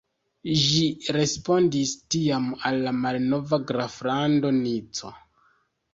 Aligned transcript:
Ĝi 0.61 0.85
respondis 1.17 1.91
tiam 2.15 2.47
al 2.71 2.79
la 2.87 2.97
malnova 3.03 3.63
graflando 3.73 4.55
Nico. 4.57 5.17